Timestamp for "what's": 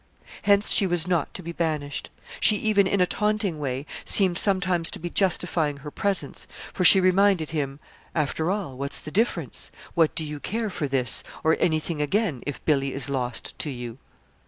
8.77-8.97